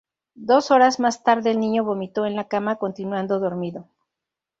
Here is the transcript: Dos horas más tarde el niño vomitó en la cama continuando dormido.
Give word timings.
Dos 0.47 0.71
horas 0.71 0.99
más 0.99 1.23
tarde 1.23 1.51
el 1.51 1.59
niño 1.59 1.83
vomitó 1.83 2.25
en 2.25 2.35
la 2.35 2.47
cama 2.47 2.77
continuando 2.77 3.39
dormido. 3.39 3.87